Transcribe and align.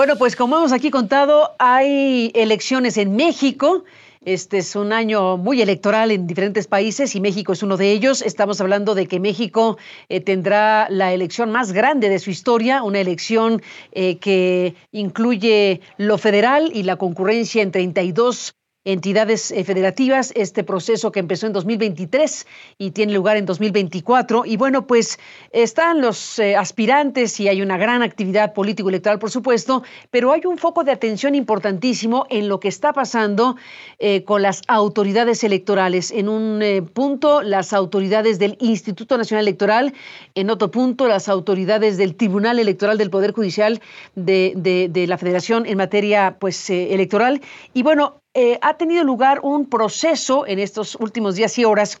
Bueno, 0.00 0.16
pues 0.16 0.34
como 0.34 0.56
hemos 0.56 0.72
aquí 0.72 0.90
contado, 0.90 1.54
hay 1.58 2.32
elecciones 2.34 2.96
en 2.96 3.16
México. 3.16 3.84
Este 4.24 4.56
es 4.56 4.74
un 4.74 4.94
año 4.94 5.36
muy 5.36 5.60
electoral 5.60 6.10
en 6.10 6.26
diferentes 6.26 6.66
países 6.66 7.14
y 7.14 7.20
México 7.20 7.52
es 7.52 7.62
uno 7.62 7.76
de 7.76 7.92
ellos. 7.92 8.22
Estamos 8.22 8.62
hablando 8.62 8.94
de 8.94 9.06
que 9.06 9.20
México 9.20 9.76
eh, 10.08 10.22
tendrá 10.22 10.88
la 10.88 11.12
elección 11.12 11.52
más 11.52 11.72
grande 11.72 12.08
de 12.08 12.18
su 12.18 12.30
historia, 12.30 12.82
una 12.82 12.98
elección 12.98 13.60
eh, 13.92 14.16
que 14.16 14.74
incluye 14.90 15.82
lo 15.98 16.16
federal 16.16 16.70
y 16.72 16.84
la 16.84 16.96
concurrencia 16.96 17.62
en 17.62 17.70
32 17.70 18.54
entidades 18.84 19.50
eh, 19.50 19.62
federativas, 19.62 20.32
este 20.34 20.64
proceso 20.64 21.12
que 21.12 21.20
empezó 21.20 21.46
en 21.46 21.52
2023 21.52 22.46
y 22.78 22.92
tiene 22.92 23.12
lugar 23.12 23.36
en 23.36 23.44
2024. 23.44 24.46
Y 24.46 24.56
bueno, 24.56 24.86
pues 24.86 25.18
están 25.52 26.00
los 26.00 26.38
eh, 26.38 26.56
aspirantes 26.56 27.38
y 27.40 27.48
hay 27.48 27.60
una 27.60 27.76
gran 27.76 28.02
actividad 28.02 28.54
político-electoral, 28.54 29.18
por 29.18 29.30
supuesto, 29.30 29.82
pero 30.10 30.32
hay 30.32 30.46
un 30.46 30.56
foco 30.56 30.82
de 30.82 30.92
atención 30.92 31.34
importantísimo 31.34 32.26
en 32.30 32.48
lo 32.48 32.58
que 32.58 32.68
está 32.68 32.94
pasando 32.94 33.56
eh, 33.98 34.24
con 34.24 34.40
las 34.40 34.62
autoridades 34.66 35.44
electorales. 35.44 36.10
En 36.10 36.30
un 36.30 36.90
punto, 36.94 37.42
las 37.42 37.74
autoridades 37.74 38.38
del 38.38 38.56
Instituto 38.60 39.18
Nacional 39.18 39.44
Electoral, 39.44 39.92
en 40.34 40.48
otro 40.48 40.70
punto, 40.70 41.06
las 41.06 41.28
autoridades 41.28 41.98
del 41.98 42.16
Tribunal 42.16 42.58
Electoral 42.58 42.96
del 42.96 43.10
Poder 43.10 43.32
Judicial 43.32 43.80
de, 44.14 44.54
de 44.90 45.06
la 45.06 45.18
Federación 45.18 45.66
en 45.66 45.76
materia 45.76 46.36
pues, 46.38 46.70
electoral. 46.70 47.40
Y 47.74 47.82
bueno, 47.82 48.19
eh, 48.32 48.58
ha 48.62 48.74
tenido 48.74 49.02
lugar 49.02 49.40
un 49.42 49.66
proceso 49.66 50.46
en 50.46 50.60
estos 50.60 50.94
últimos 50.94 51.34
días 51.34 51.58
y 51.58 51.64
horas 51.64 52.00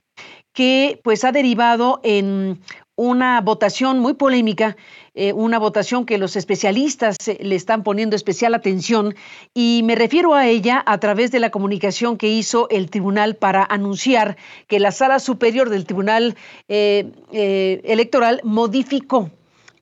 que 0.52 1.00
pues 1.02 1.24
ha 1.24 1.32
derivado 1.32 2.00
en 2.04 2.60
una 2.94 3.40
votación 3.40 3.98
muy 3.98 4.14
polémica, 4.14 4.76
eh, 5.14 5.32
una 5.32 5.58
votación 5.58 6.06
que 6.06 6.18
los 6.18 6.36
especialistas 6.36 7.16
eh, 7.26 7.36
le 7.40 7.56
están 7.56 7.82
poniendo 7.82 8.14
especial 8.14 8.54
atención 8.54 9.16
y 9.54 9.82
me 9.84 9.96
refiero 9.96 10.34
a 10.34 10.46
ella 10.46 10.84
a 10.86 10.98
través 10.98 11.32
de 11.32 11.40
la 11.40 11.50
comunicación 11.50 12.16
que 12.16 12.28
hizo 12.28 12.68
el 12.70 12.90
tribunal 12.90 13.34
para 13.34 13.64
anunciar 13.64 14.36
que 14.68 14.78
la 14.78 14.92
sala 14.92 15.18
superior 15.18 15.68
del 15.68 15.84
tribunal 15.84 16.36
electoral 16.68 18.40
modificó 18.44 19.30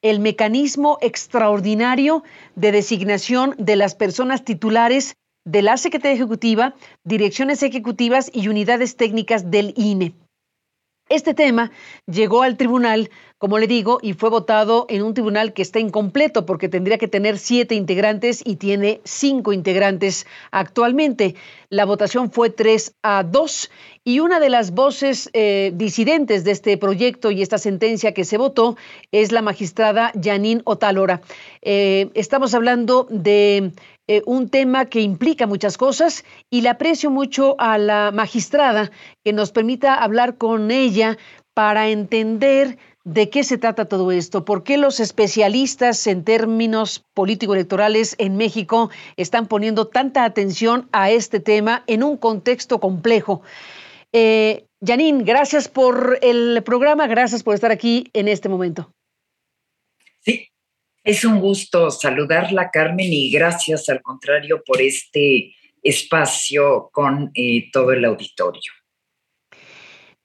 el 0.00 0.20
mecanismo 0.20 0.96
extraordinario 1.02 2.22
de 2.54 2.72
designación 2.72 3.54
de 3.58 3.76
las 3.76 3.94
personas 3.94 4.44
titulares 4.44 5.18
de 5.48 5.62
la 5.62 5.78
Secretaría 5.78 6.14
Ejecutiva, 6.14 6.74
direcciones 7.04 7.62
ejecutivas 7.62 8.30
y 8.34 8.48
unidades 8.48 8.96
técnicas 8.96 9.50
del 9.50 9.72
INE. 9.76 10.12
Este 11.08 11.32
tema 11.32 11.70
llegó 12.06 12.42
al 12.42 12.58
tribunal, 12.58 13.08
como 13.38 13.58
le 13.58 13.66
digo, 13.66 13.98
y 14.02 14.12
fue 14.12 14.28
votado 14.28 14.84
en 14.90 15.02
un 15.02 15.14
tribunal 15.14 15.54
que 15.54 15.62
está 15.62 15.80
incompleto 15.80 16.44
porque 16.44 16.68
tendría 16.68 16.98
que 16.98 17.08
tener 17.08 17.38
siete 17.38 17.74
integrantes 17.74 18.42
y 18.44 18.56
tiene 18.56 19.00
cinco 19.04 19.54
integrantes 19.54 20.26
actualmente. 20.50 21.34
La 21.70 21.84
votación 21.84 22.30
fue 22.30 22.48
tres 22.48 22.94
a 23.02 23.22
dos 23.22 23.70
y 24.02 24.20
una 24.20 24.40
de 24.40 24.48
las 24.48 24.70
voces 24.70 25.28
eh, 25.34 25.70
disidentes 25.74 26.42
de 26.42 26.52
este 26.52 26.78
proyecto 26.78 27.30
y 27.30 27.42
esta 27.42 27.58
sentencia 27.58 28.14
que 28.14 28.24
se 28.24 28.38
votó 28.38 28.78
es 29.12 29.32
la 29.32 29.42
magistrada 29.42 30.10
Janine 30.18 30.62
Otalora. 30.64 31.20
Eh, 31.60 32.08
estamos 32.14 32.54
hablando 32.54 33.06
de 33.10 33.72
eh, 34.06 34.22
un 34.24 34.48
tema 34.48 34.86
que 34.86 35.02
implica 35.02 35.46
muchas 35.46 35.76
cosas 35.76 36.24
y 36.48 36.62
le 36.62 36.70
aprecio 36.70 37.10
mucho 37.10 37.54
a 37.58 37.76
la 37.76 38.12
magistrada 38.14 38.90
que 39.22 39.34
nos 39.34 39.52
permita 39.52 39.94
hablar 39.94 40.38
con 40.38 40.70
ella 40.70 41.18
para 41.52 41.90
entender 41.90 42.78
de 43.08 43.30
qué 43.30 43.42
se 43.42 43.56
trata 43.56 43.86
todo 43.86 44.12
esto, 44.12 44.44
por 44.44 44.64
qué 44.64 44.76
los 44.76 45.00
especialistas 45.00 46.06
en 46.06 46.24
términos 46.24 47.06
político-electorales 47.14 48.14
en 48.18 48.36
México 48.36 48.90
están 49.16 49.46
poniendo 49.46 49.86
tanta 49.86 50.24
atención 50.24 50.90
a 50.92 51.10
este 51.10 51.40
tema 51.40 51.84
en 51.86 52.02
un 52.02 52.18
contexto 52.18 52.80
complejo. 52.80 53.40
Eh, 54.12 54.66
Janine, 54.84 55.24
gracias 55.24 55.68
por 55.68 56.18
el 56.20 56.62
programa, 56.62 57.06
gracias 57.06 57.42
por 57.42 57.54
estar 57.54 57.70
aquí 57.70 58.10
en 58.12 58.28
este 58.28 58.50
momento. 58.50 58.92
Sí, 60.20 60.46
es 61.02 61.24
un 61.24 61.40
gusto 61.40 61.90
saludarla, 61.90 62.70
Carmen, 62.70 63.10
y 63.10 63.30
gracias 63.30 63.88
al 63.88 64.02
contrario 64.02 64.62
por 64.66 64.82
este 64.82 65.54
espacio 65.82 66.90
con 66.92 67.30
eh, 67.34 67.70
todo 67.72 67.92
el 67.92 68.04
auditorio. 68.04 68.72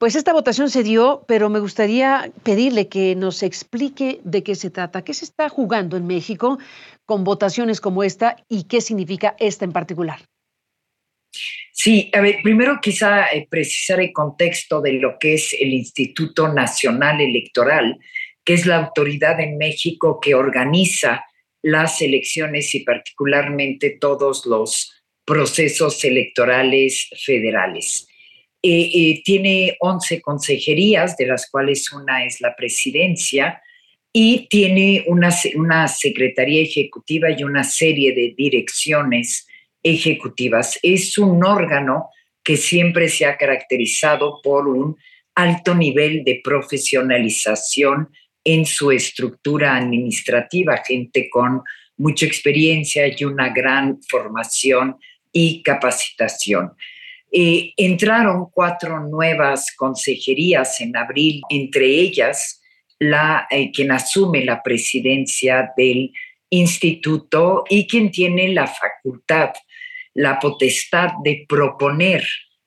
Pues 0.03 0.17
esta 0.17 0.33
votación 0.33 0.69
se 0.69 0.83
dio, 0.83 1.23
pero 1.29 1.49
me 1.49 1.61
gustaría 1.61 2.29
pedirle 2.43 2.89
que 2.89 3.15
nos 3.15 3.41
explique 3.41 4.19
de 4.25 4.43
qué 4.43 4.53
se 4.53 4.69
trata, 4.69 5.05
qué 5.05 5.13
se 5.13 5.23
está 5.23 5.47
jugando 5.47 5.95
en 5.95 6.05
México 6.05 6.59
con 7.05 7.23
votaciones 7.23 7.79
como 7.79 8.03
esta 8.03 8.35
y 8.49 8.65
qué 8.65 8.81
significa 8.81 9.37
esta 9.39 9.63
en 9.63 9.71
particular. 9.71 10.19
Sí, 11.71 12.11
a 12.11 12.19
ver, 12.19 12.39
primero 12.43 12.79
quizá 12.81 13.27
eh, 13.27 13.47
precisar 13.49 14.01
el 14.01 14.11
contexto 14.11 14.81
de 14.81 14.91
lo 14.91 15.17
que 15.17 15.35
es 15.35 15.53
el 15.57 15.71
Instituto 15.71 16.49
Nacional 16.49 17.21
Electoral, 17.21 17.97
que 18.43 18.55
es 18.55 18.65
la 18.65 18.79
autoridad 18.79 19.39
en 19.39 19.57
México 19.57 20.19
que 20.21 20.35
organiza 20.35 21.23
las 21.61 22.01
elecciones 22.01 22.75
y 22.75 22.81
particularmente 22.81 23.91
todos 24.01 24.45
los 24.47 25.01
procesos 25.23 26.03
electorales 26.03 27.07
federales. 27.25 28.09
Eh, 28.65 28.91
eh, 28.93 29.21
tiene 29.25 29.75
11 29.81 30.21
consejerías, 30.21 31.17
de 31.17 31.25
las 31.25 31.49
cuales 31.49 31.91
una 31.91 32.23
es 32.23 32.39
la 32.39 32.55
presidencia, 32.55 33.61
y 34.13 34.47
tiene 34.47 35.03
una, 35.07 35.29
una 35.55 35.87
secretaría 35.89 36.61
ejecutiva 36.61 37.29
y 37.29 37.43
una 37.43 37.65
serie 37.65 38.13
de 38.13 38.33
direcciones 38.37 39.45
ejecutivas. 39.83 40.79
Es 40.81 41.17
un 41.17 41.43
órgano 41.43 42.09
que 42.41 42.55
siempre 42.55 43.09
se 43.09 43.25
ha 43.25 43.35
caracterizado 43.35 44.39
por 44.41 44.67
un 44.69 44.95
alto 45.35 45.75
nivel 45.75 46.23
de 46.23 46.39
profesionalización 46.41 48.09
en 48.45 48.65
su 48.65 48.91
estructura 48.91 49.75
administrativa, 49.75 50.81
gente 50.85 51.29
con 51.29 51.63
mucha 51.97 52.25
experiencia 52.25 53.07
y 53.07 53.23
una 53.25 53.49
gran 53.49 53.99
formación 54.03 54.97
y 55.33 55.61
capacitación. 55.63 56.73
Eh, 57.35 57.73
entraron 57.77 58.49
cuatro 58.51 58.99
nuevas 58.99 59.73
consejerías 59.75 60.79
en 60.81 60.95
abril, 60.95 61.41
entre 61.49 61.87
ellas 61.87 62.61
la, 62.99 63.47
eh, 63.49 63.71
quien 63.71 63.91
asume 63.91 64.45
la 64.45 64.61
presidencia 64.61 65.71
del 65.75 66.11
instituto 66.51 67.63
y 67.67 67.87
quien 67.87 68.11
tiene 68.11 68.49
la 68.49 68.67
facultad, 68.67 69.49
la 70.13 70.37
potestad 70.39 71.09
de 71.23 71.45
proponer 71.49 72.23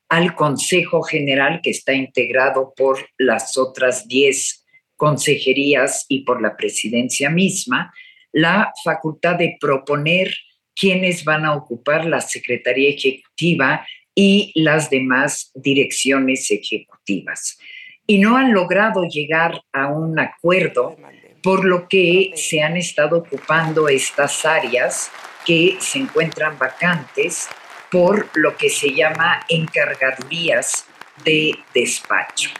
al 0.09 0.34
Consejo 0.34 1.03
General, 1.03 1.60
que 1.62 1.71
está 1.71 1.93
integrado 1.93 2.72
por 2.77 3.09
las 3.19 3.56
otras 3.56 4.09
diez 4.09 4.66
consejerías 4.97 6.06
y 6.09 6.25
por 6.25 6.43
la 6.43 6.56
presidencia 6.56 7.31
misma 7.31 7.93
la 8.33 8.72
facultad 8.83 9.37
de 9.37 9.56
proponer 9.60 10.34
quiénes 10.75 11.25
van 11.25 11.44
a 11.44 11.54
ocupar 11.54 12.04
la 12.04 12.21
Secretaría 12.21 12.91
Ejecutiva 12.91 13.87
y 14.16 14.50
las 14.56 14.91
demás 14.91 15.53
direcciones 15.54 16.50
ejecutivas. 16.50 17.59
Y 18.06 18.19
no 18.19 18.37
han 18.37 18.53
logrado 18.53 19.04
llegar 19.04 19.60
a 19.72 19.88
un 19.88 20.19
acuerdo, 20.19 20.97
por 21.43 21.65
lo 21.65 21.87
que 21.87 22.32
se 22.34 22.62
han 22.62 22.77
estado 22.77 23.18
ocupando 23.18 23.89
estas 23.89 24.45
áreas 24.45 25.13
que 25.45 25.77
se 25.78 26.01
encuentran 26.01 26.59
vacantes 26.59 27.48
por 27.91 28.28
lo 28.34 28.57
que 28.57 28.68
se 28.68 28.92
llama 28.92 29.45
encargadurías 29.48 30.86
de 31.24 31.53
despacho. 31.72 32.51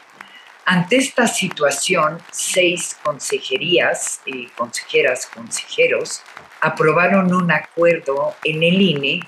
Ante 0.65 0.97
esta 0.97 1.27
situación, 1.27 2.19
seis 2.31 2.97
consejerías, 3.03 4.21
y 4.27 4.47
consejeras, 4.49 5.27
consejeros, 5.27 6.23
aprobaron 6.61 7.35
un 7.35 7.51
acuerdo 7.51 8.35
en 8.45 8.63
el 8.63 8.81
INE 8.81 9.21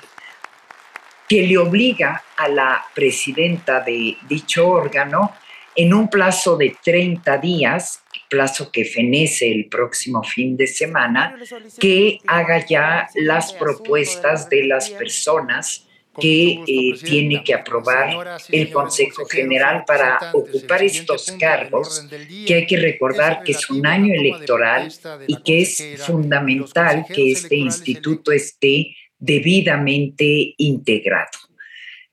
que 1.29 1.47
le 1.47 1.59
obliga 1.59 2.23
a 2.37 2.49
la 2.49 2.85
presidenta 2.95 3.81
de 3.81 4.17
dicho 4.29 4.69
órgano 4.69 5.35
en 5.77 5.95
un 5.95 6.09
plazo 6.09 6.57
de 6.57 6.77
30 6.83 7.39
días, 7.39 8.03
plazo 8.29 8.73
que 8.73 8.85
fenece 8.85 9.51
el 9.51 9.67
próximo 9.67 10.23
fin 10.25 10.57
de 10.57 10.67
semana, 10.67 11.37
que 11.79 12.19
haga 12.27 12.67
ya 12.67 13.09
las 13.15 13.53
propuestas 13.53 14.49
de 14.49 14.65
las 14.65 14.91
personas 14.91 15.85
que 16.21 16.65
eh, 16.67 16.99
tiene 17.05 17.45
que 17.45 17.55
aprobar 17.55 18.39
el 18.51 18.71
Consejo 18.71 19.25
General 19.27 19.85
para 19.87 20.19
ocupar 20.33 20.83
estos 20.83 21.31
cargos, 21.39 22.05
que 22.47 22.55
hay 22.55 22.67
que 22.67 22.77
recordar 22.77 23.43
que 23.45 23.53
es 23.53 23.71
un 23.71 23.87
año 23.87 24.13
electoral 24.13 24.93
y 25.27 25.41
que 25.43 25.61
es 25.63 26.03
fundamental 26.05 27.07
que 27.13 27.33
este 27.33 27.55
instituto 27.55 28.33
esté 28.33 28.97
debidamente 29.19 30.55
integrado. 30.57 31.39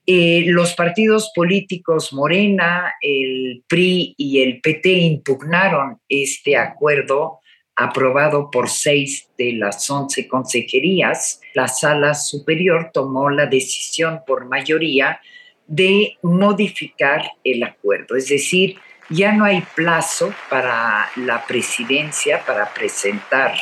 Eh, 0.08 0.44
los 0.48 0.76
partidos 0.76 1.32
políticos 1.34 2.14
Morena, 2.14 2.94
el 3.02 3.64
PRI 3.68 4.14
y 4.18 4.42
el 4.42 4.62
PT 4.62 4.92
impugnaron 4.92 6.00
este 6.08 6.58
acuerdo 6.58 7.40
aprobado 7.76 8.50
por 8.52 8.70
seis 8.70 9.30
de 9.38 9.54
las 9.54 9.90
once 9.90 10.28
consejerías, 10.28 11.42
la 11.54 11.68
sala 11.68 12.14
superior 12.14 12.92
tomó 12.94 13.30
la 13.30 13.48
decisión 13.48 14.22
por 14.26 14.46
mayoría 14.46 15.20
de 15.68 16.18
modificar 16.22 17.24
el 17.44 17.64
acuerdo. 17.64 18.16
Es 18.16 18.30
decir, 18.30 18.78
ya 19.10 19.34
no 19.34 19.44
hay 19.44 19.62
plazo 19.76 20.34
para 20.50 21.10
la 21.16 21.46
presidencia 21.46 22.44
para 22.46 22.74
presentar 22.74 23.56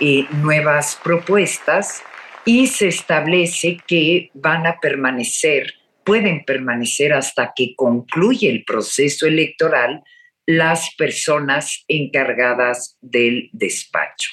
eh, 0.00 0.26
nuevas 0.30 0.98
propuestas 1.02 2.02
y 2.44 2.66
se 2.66 2.88
establece 2.88 3.78
que 3.86 4.30
van 4.34 4.66
a 4.66 4.78
permanecer, 4.80 5.74
pueden 6.04 6.44
permanecer 6.44 7.12
hasta 7.12 7.52
que 7.54 7.74
concluya 7.76 8.50
el 8.50 8.64
proceso 8.64 9.26
electoral 9.26 10.02
las 10.46 10.94
personas 10.96 11.84
encargadas 11.86 12.98
del 13.00 13.48
despacho. 13.52 14.30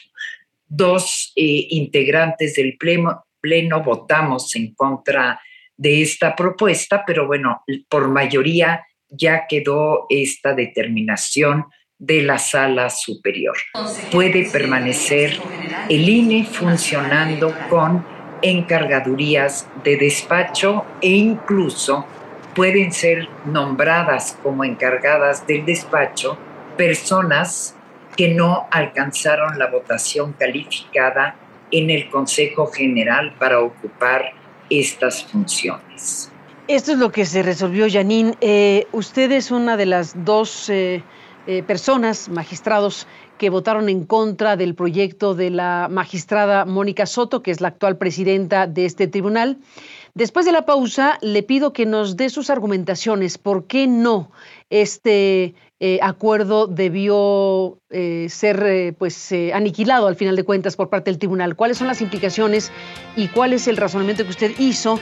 Dos 0.67 1.31
eh, 1.35 1.67
integrantes 1.69 2.55
del 2.55 2.77
pleno, 2.77 3.25
pleno 3.41 3.83
votamos 3.83 4.55
en 4.55 4.73
contra 4.73 5.39
de 5.77 6.01
esta 6.01 6.35
propuesta, 6.35 7.03
pero 7.05 7.27
bueno, 7.27 7.63
por 7.87 8.09
mayoría 8.09 8.85
ya 9.07 9.45
quedó 9.47 10.05
esta 10.09 10.53
determinación 10.53 11.65
de 11.99 12.21
la 12.23 12.37
sala 12.37 12.89
superior. 12.89 13.57
Puede 14.11 14.49
permanecer 14.49 15.37
el 15.89 16.09
INE 16.09 16.45
funcionando 16.45 17.53
con 17.69 18.05
encargadurías 18.41 19.67
de 19.83 19.97
despacho 19.97 20.85
e 21.01 21.09
incluso 21.09 22.05
pueden 22.55 22.91
ser 22.93 23.27
nombradas 23.45 24.37
como 24.41 24.63
encargadas 24.63 25.45
del 25.45 25.65
despacho 25.65 26.37
personas 26.77 27.75
que 28.15 28.29
no 28.29 28.67
alcanzaron 28.71 29.59
la 29.59 29.67
votación 29.67 30.33
calificada 30.33 31.35
en 31.71 31.89
el 31.89 32.09
Consejo 32.09 32.67
General 32.67 33.33
para 33.37 33.59
ocupar 33.59 34.33
estas 34.69 35.23
funciones. 35.25 36.31
Esto 36.67 36.91
es 36.91 36.97
lo 36.99 37.11
que 37.11 37.25
se 37.25 37.43
resolvió, 37.43 37.87
Janine. 37.89 38.35
Eh, 38.41 38.87
usted 38.91 39.31
es 39.31 39.51
una 39.51 39.75
de 39.75 39.85
las 39.85 40.23
dos 40.23 40.69
eh, 40.69 41.03
eh, 41.51 41.63
personas, 41.63 42.29
magistrados, 42.29 43.07
que 43.39 43.49
votaron 43.49 43.89
en 43.89 44.05
contra 44.05 44.55
del 44.55 44.75
proyecto 44.75 45.33
de 45.33 45.49
la 45.49 45.87
magistrada 45.89 46.63
Mónica 46.63 47.07
Soto, 47.07 47.41
que 47.41 47.49
es 47.49 47.59
la 47.59 47.69
actual 47.69 47.97
presidenta 47.97 48.67
de 48.67 48.85
este 48.85 49.07
tribunal. 49.07 49.57
Después 50.13 50.45
de 50.45 50.51
la 50.51 50.67
pausa, 50.67 51.17
le 51.21 51.41
pido 51.41 51.73
que 51.73 51.87
nos 51.87 52.17
dé 52.17 52.29
sus 52.29 52.51
argumentaciones. 52.51 53.39
¿Por 53.39 53.65
qué 53.65 53.87
no 53.87 54.29
este 54.69 55.55
eh, 55.79 55.97
acuerdo 56.03 56.67
debió 56.67 57.79
eh, 57.89 58.27
ser 58.29 58.93
pues 58.99 59.31
aniquilado 59.51 60.05
al 60.05 60.17
final 60.17 60.35
de 60.35 60.43
cuentas 60.43 60.75
por 60.75 60.89
parte 60.89 61.09
del 61.09 61.17
tribunal. 61.17 61.55
¿Cuáles 61.55 61.79
son 61.79 61.87
las 61.87 62.01
implicaciones 62.01 62.71
y 63.15 63.27
cuál 63.29 63.53
es 63.53 63.67
el 63.67 63.77
razonamiento 63.77 64.23
que 64.23 64.29
usted 64.29 64.51
hizo 64.59 64.99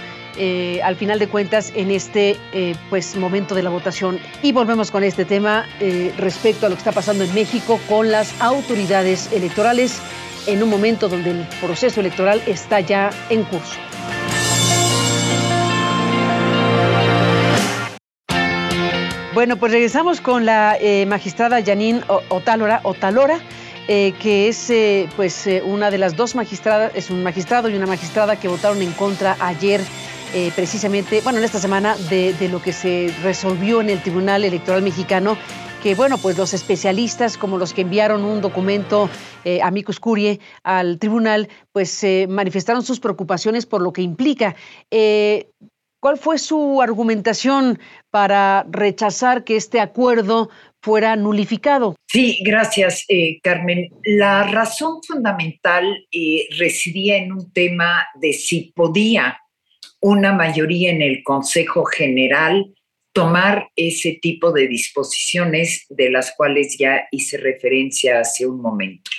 al 0.83 0.95
final 0.95 1.19
de 1.19 1.27
cuentas 1.27 1.71
en 1.75 1.91
este 1.91 2.37
pues 2.89 3.15
momento 3.15 3.55
de 3.55 3.63
la 3.63 3.69
votación? 3.69 4.19
Y 4.41 4.51
volvemos 4.51 4.91
con 4.91 5.03
este 5.03 5.25
tema 5.25 5.65
respecto 6.17 6.65
a 6.65 6.69
lo 6.69 6.75
que 6.75 6.79
está 6.79 6.91
pasando 6.91 7.23
en 7.23 7.33
México 7.33 7.79
con 7.87 8.11
las 8.11 8.39
autoridades 8.41 9.31
electorales 9.31 9.99
en 10.47 10.63
un 10.63 10.69
momento 10.69 11.09
donde 11.09 11.31
el 11.31 11.47
proceso 11.61 11.99
electoral 11.99 12.41
está 12.47 12.79
ya 12.79 13.09
en 13.29 13.43
curso. 13.43 13.77
Bueno, 19.33 19.57
pues 19.57 19.71
regresamos 19.71 20.19
con 20.19 20.45
la 20.45 20.77
eh, 20.81 21.05
magistrada 21.05 21.63
Janine 21.63 22.01
Otalora, 22.29 22.79
Otalora 22.81 23.39
eh, 23.87 24.13
que 24.19 24.47
es 24.47 24.69
eh, 24.71 25.07
pues 25.15 25.47
una 25.63 25.91
de 25.91 25.99
las 25.99 26.15
dos 26.15 26.33
magistradas, 26.33 26.91
es 26.95 27.11
un 27.11 27.21
magistrado 27.21 27.69
y 27.69 27.75
una 27.75 27.85
magistrada 27.85 28.37
que 28.37 28.47
votaron 28.47 28.81
en 28.81 28.91
contra 28.93 29.37
ayer 29.39 29.81
precisamente, 30.55 31.21
bueno, 31.21 31.39
en 31.39 31.45
esta 31.45 31.59
semana 31.59 31.95
de, 32.09 32.35
lo 32.49 32.61
que 32.61 32.73
se 32.73 33.13
resolvió 33.23 33.81
en 33.81 33.89
el 33.89 34.01
Tribunal 34.01 34.43
Electoral 34.43 34.81
Mexicano, 34.81 35.37
que 35.81 35.95
bueno, 35.95 36.17
pues 36.17 36.37
los 36.37 36.53
especialistas 36.53 37.37
como 37.37 37.57
los 37.57 37.73
que 37.73 37.81
enviaron 37.81 38.23
un 38.23 38.41
documento 38.41 39.09
a 39.61 39.71
Micus 39.71 39.99
Curie 39.99 40.39
al 40.63 40.99
tribunal, 40.99 41.47
pues 41.71 42.05
manifestaron 42.27 42.83
sus 42.83 42.99
preocupaciones 42.99 43.65
por 43.65 43.81
lo 43.81 43.93
que 43.93 44.01
implica. 44.01 44.55
¿Cuál 45.99 46.17
fue 46.17 46.37
su 46.37 46.81
argumentación 46.81 47.79
para 48.11 48.65
rechazar 48.69 49.43
que 49.43 49.55
este 49.55 49.79
acuerdo 49.79 50.49
fuera 50.81 51.15
nulificado? 51.15 51.95
Sí, 52.07 52.39
gracias, 52.43 53.03
eh, 53.09 53.39
Carmen. 53.41 53.89
La 54.03 54.43
razón 54.43 55.01
fundamental 55.05 55.85
eh, 56.11 56.47
residía 56.57 57.17
en 57.17 57.33
un 57.33 57.51
tema 57.51 58.05
de 58.21 58.33
si 58.33 58.71
podía 58.75 59.39
una 59.99 60.33
mayoría 60.33 60.91
en 60.91 61.01
el 61.01 61.23
Consejo 61.23 61.85
General 61.85 62.65
tomar 63.13 63.69
ese 63.75 64.19
tipo 64.21 64.51
de 64.51 64.67
disposiciones 64.67 65.85
de 65.89 66.11
las 66.11 66.33
cuales 66.35 66.77
ya 66.77 67.07
hice 67.11 67.37
referencia 67.37 68.19
hace 68.19 68.45
un 68.45 68.61
momento. 68.61 69.09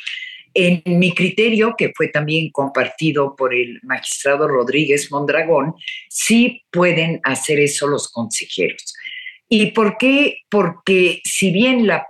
En 0.55 0.83
mi 0.87 1.15
criterio, 1.15 1.75
que 1.77 1.93
fue 1.95 2.09
también 2.09 2.51
compartido 2.51 3.35
por 3.37 3.55
el 3.55 3.81
magistrado 3.83 4.47
Rodríguez 4.47 5.11
Mondragón, 5.11 5.75
sí 6.09 6.63
pueden 6.71 7.21
hacer 7.25 7.61
eso 7.61 7.87
los 7.87 8.09
consejeros. 8.09 8.95
¿Y 9.49 9.73
por 9.73 9.97
qué? 9.99 10.39
Porque 10.49 11.21
si 11.25 11.51
bien 11.51 11.87
la, 11.87 12.07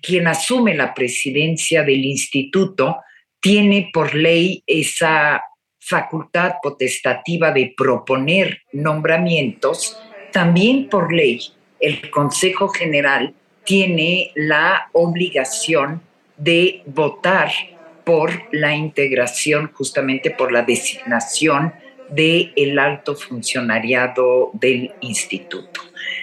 quien 0.00 0.26
asume 0.26 0.74
la 0.74 0.94
presidencia 0.94 1.82
del 1.82 2.04
instituto 2.04 2.98
tiene 3.40 3.90
por 3.92 4.14
ley 4.14 4.62
esa 4.66 5.42
facultad 5.84 6.54
potestativa 6.62 7.50
de 7.50 7.74
proponer 7.76 8.62
nombramientos, 8.72 9.98
también 10.32 10.88
por 10.88 11.12
ley 11.12 11.40
el 11.80 12.08
Consejo 12.10 12.68
General 12.68 13.34
tiene 13.64 14.30
la 14.36 14.88
obligación 14.92 16.00
de 16.36 16.82
votar 16.86 17.50
por 18.04 18.30
la 18.52 18.74
integración, 18.74 19.72
justamente 19.74 20.30
por 20.30 20.52
la 20.52 20.62
designación 20.62 21.72
del 22.08 22.52
el 22.56 22.78
alto 22.78 23.16
funcionariado 23.16 24.50
del 24.54 24.92
instituto. 25.00 25.80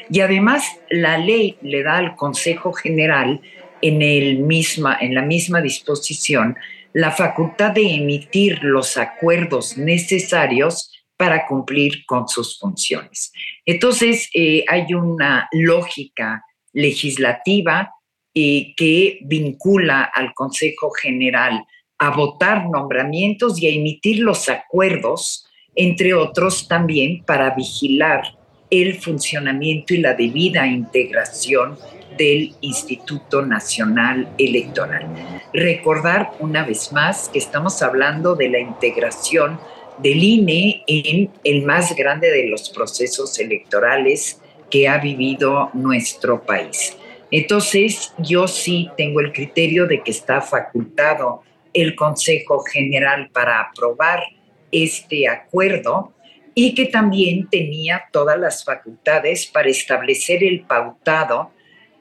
Y 0.09 0.21
además 0.21 0.63
la 0.89 1.17
ley 1.17 1.57
le 1.61 1.83
da 1.83 1.97
al 1.97 2.15
Consejo 2.15 2.71
General 2.71 3.41
en, 3.81 4.01
el 4.01 4.39
misma, 4.39 4.97
en 4.99 5.13
la 5.13 5.21
misma 5.21 5.61
disposición 5.61 6.57
la 6.93 7.11
facultad 7.11 7.71
de 7.71 7.95
emitir 7.95 8.59
los 8.63 8.97
acuerdos 8.97 9.77
necesarios 9.77 10.91
para 11.17 11.45
cumplir 11.45 12.05
con 12.05 12.27
sus 12.27 12.57
funciones. 12.57 13.31
Entonces, 13.65 14.29
eh, 14.33 14.63
hay 14.67 14.93
una 14.93 15.49
lógica 15.51 16.43
legislativa 16.73 17.91
que 18.33 19.19
vincula 19.23 20.03
al 20.03 20.33
Consejo 20.33 20.91
General 20.91 21.65
a 21.97 22.09
votar 22.11 22.69
nombramientos 22.69 23.61
y 23.61 23.67
a 23.67 23.71
emitir 23.71 24.19
los 24.19 24.47
acuerdos, 24.47 25.45
entre 25.75 26.13
otros 26.13 26.67
también 26.67 27.23
para 27.25 27.53
vigilar 27.53 28.21
el 28.69 28.95
funcionamiento 28.95 29.93
y 29.93 29.97
la 29.97 30.13
debida 30.13 30.65
integración 30.67 31.77
del 32.19 32.53
Instituto 32.59 33.41
Nacional 33.41 34.29
Electoral. 34.37 35.07
Recordar 35.53 36.33
una 36.39 36.65
vez 36.65 36.91
más 36.91 37.29
que 37.29 37.39
estamos 37.39 37.81
hablando 37.81 38.35
de 38.35 38.49
la 38.49 38.59
integración 38.59 39.57
del 39.97 40.21
INE 40.21 40.83
en 40.85 41.31
el 41.43 41.63
más 41.63 41.95
grande 41.95 42.29
de 42.29 42.47
los 42.47 42.69
procesos 42.69 43.39
electorales 43.39 44.41
que 44.69 44.87
ha 44.87 44.97
vivido 44.97 45.71
nuestro 45.73 46.43
país. 46.43 46.97
Entonces, 47.31 48.13
yo 48.17 48.47
sí 48.47 48.89
tengo 48.97 49.21
el 49.21 49.31
criterio 49.31 49.87
de 49.87 50.03
que 50.03 50.11
está 50.11 50.41
facultado 50.41 51.41
el 51.73 51.95
Consejo 51.95 52.63
General 52.63 53.29
para 53.31 53.61
aprobar 53.61 54.23
este 54.71 55.27
acuerdo 55.27 56.13
y 56.53 56.73
que 56.73 56.87
también 56.87 57.47
tenía 57.49 58.03
todas 58.11 58.37
las 58.37 58.65
facultades 58.65 59.45
para 59.47 59.69
establecer 59.69 60.43
el 60.43 60.61
pautado 60.61 61.51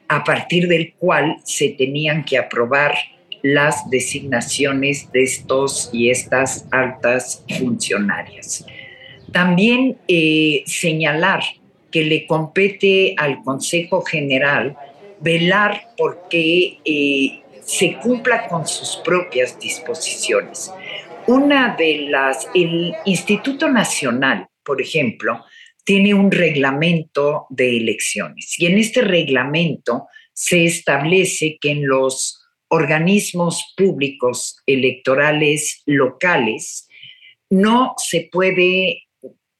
a 0.09 0.25
partir 0.25 0.69
del 0.69 0.95
cual 0.95 1.37
se 1.45 1.71
tenían 1.71 2.25
que 2.25 2.38
aprobar 2.38 2.95
las 3.43 3.88
designaciones 3.91 5.11
de 5.12 5.23
estos 5.23 5.91
y 5.93 6.11
estas 6.11 6.67
altas 6.71 7.45
funcionarias. 7.59 8.67
También 9.33 9.99
eh, 10.09 10.62
señalar 10.67 11.43
que 11.91 12.05
le 12.05 12.27
compete 12.27 13.15
al 13.17 13.43
Consejo 13.43 14.03
General 14.03 14.77
velar 15.21 15.88
porque 15.97 16.79
eh, 16.85 17.43
se 17.65 17.97
cumpla 17.97 18.49
con 18.49 18.67
sus 18.67 18.97
propias 19.05 19.59
disposiciones. 19.59 20.73
Una 21.27 21.77
de 21.77 22.07
las, 22.09 22.49
el 22.55 22.95
Instituto 23.05 23.69
Nacional, 23.69 24.49
por 24.65 24.81
ejemplo, 24.81 25.45
tiene 25.88 26.12
un 26.12 26.30
reglamento 26.30 27.47
de 27.49 27.78
elecciones 27.78 28.57
y 28.59 28.66
en 28.66 28.76
este 28.76 29.00
reglamento 29.00 30.07
se 30.35 30.66
establece 30.66 31.57
que 31.59 31.71
en 31.71 31.88
los 31.88 32.47
organismos 32.68 33.73
públicos 33.75 34.59
electorales 34.66 35.80
locales, 35.87 36.87
no 37.49 37.95
se 37.97 38.28
puede 38.30 39.04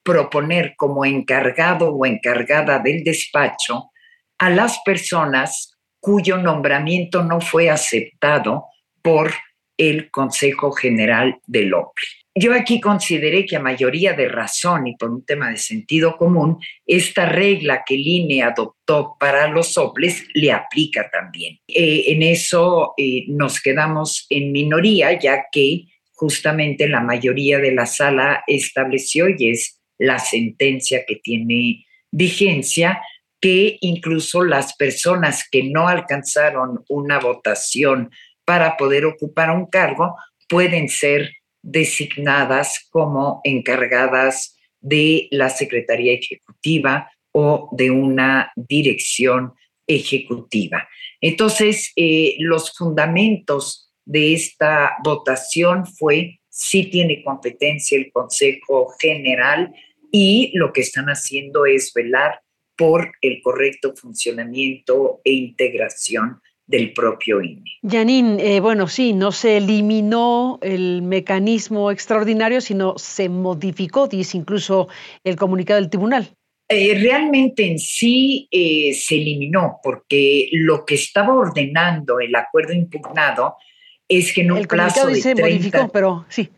proponer 0.03 0.75
como 0.77 1.03
encargado 1.03 1.95
o 1.95 2.05
encargada 2.05 2.77
del 2.77 3.03
despacho 3.03 3.89
a 4.37 4.51
las 4.51 4.77
personas 4.85 5.79
cuyo 5.99 6.37
nombramiento 6.37 7.23
no 7.23 7.41
fue 7.41 7.71
aceptado 7.71 8.65
por 9.01 9.33
el 9.77 10.11
Consejo 10.11 10.73
General 10.73 11.39
del 11.47 11.73
OPLI. 11.73 12.05
Yo 12.41 12.53
aquí 12.53 12.79
consideré 12.79 13.45
que 13.45 13.57
a 13.57 13.59
mayoría 13.59 14.13
de 14.13 14.29
razón 14.29 14.87
y 14.87 14.95
por 14.95 15.09
un 15.09 15.25
tema 15.25 15.49
de 15.49 15.57
sentido 15.57 16.15
común, 16.15 16.57
esta 16.85 17.25
regla 17.25 17.83
que 17.85 17.95
el 17.95 18.07
INE 18.07 18.43
adoptó 18.43 19.17
para 19.19 19.49
los 19.49 19.77
OPLES 19.77 20.25
le 20.35 20.53
aplica 20.53 21.09
también. 21.11 21.59
Eh, 21.67 22.03
en 22.07 22.23
eso 22.23 22.93
eh, 22.95 23.25
nos 23.27 23.59
quedamos 23.59 24.25
en 24.29 24.53
minoría, 24.53 25.19
ya 25.19 25.47
que 25.51 25.87
justamente 26.13 26.87
la 26.87 27.01
mayoría 27.01 27.59
de 27.59 27.73
la 27.73 27.85
sala 27.85 28.41
estableció, 28.47 29.27
y 29.27 29.49
es 29.49 29.81
la 29.97 30.17
sentencia 30.17 31.03
que 31.05 31.17
tiene 31.17 31.85
vigencia, 32.09 33.01
que 33.41 33.79
incluso 33.81 34.45
las 34.45 34.77
personas 34.77 35.45
que 35.51 35.63
no 35.63 35.89
alcanzaron 35.89 36.85
una 36.87 37.19
votación 37.19 38.11
para 38.45 38.77
poder 38.77 39.03
ocupar 39.03 39.51
un 39.51 39.65
cargo 39.65 40.15
pueden 40.47 40.87
ser 40.87 41.33
designadas 41.61 42.87
como 42.89 43.41
encargadas 43.43 44.57
de 44.81 45.27
la 45.31 45.49
Secretaría 45.49 46.13
Ejecutiva 46.13 47.11
o 47.31 47.69
de 47.73 47.91
una 47.91 48.51
dirección 48.55 49.53
ejecutiva. 49.87 50.87
Entonces, 51.21 51.91
eh, 51.95 52.35
los 52.39 52.71
fundamentos 52.75 53.91
de 54.05 54.33
esta 54.33 54.95
votación 55.03 55.85
fue 55.85 56.39
si 56.49 56.85
tiene 56.85 57.23
competencia 57.23 57.97
el 57.97 58.11
Consejo 58.11 58.93
General 58.99 59.71
y 60.11 60.51
lo 60.55 60.73
que 60.73 60.81
están 60.81 61.05
haciendo 61.05 61.65
es 61.65 61.93
velar 61.93 62.41
por 62.75 63.11
el 63.21 63.41
correcto 63.41 63.93
funcionamiento 63.95 65.21
e 65.23 65.33
integración 65.33 66.41
del 66.69 66.93
propio 66.93 67.41
INE. 67.41 67.63
Yanin, 67.81 68.39
eh, 68.39 68.59
bueno, 68.59 68.87
sí, 68.87 69.13
no 69.13 69.31
se 69.31 69.57
eliminó 69.57 70.59
el 70.61 71.01
mecanismo 71.01 71.89
extraordinario, 71.89 72.61
sino 72.61 72.93
se 72.95 73.27
modificó, 73.27 74.07
dice 74.07 74.37
incluso 74.37 74.87
el 75.23 75.35
comunicado 75.35 75.81
del 75.81 75.89
tribunal. 75.89 76.29
Eh, 76.69 76.95
realmente 77.01 77.65
en 77.65 77.79
sí 77.79 78.47
eh, 78.51 78.93
se 78.93 79.15
eliminó, 79.15 79.79
porque 79.81 80.49
lo 80.51 80.85
que 80.85 80.93
estaba 80.93 81.33
ordenando 81.33 82.19
el 82.19 82.35
acuerdo 82.35 82.73
impugnado 82.73 83.55
es 84.07 84.31
que 84.31 84.41
en 84.41 84.51
un 84.51 84.65
plazo 84.65 85.07
de 85.07 85.15
se 85.15 85.33
modificó, 85.33 85.89
pero 85.91 86.25
sí. 86.29 86.49